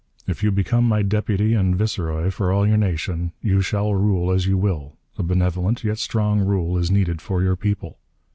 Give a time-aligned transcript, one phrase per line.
[0.25, 4.47] If you become my deputy and viceroy for all your nation, you shall rule as
[4.47, 4.93] you will.
[5.19, 7.99] A benevolent, yet strong, rule is needed for your people.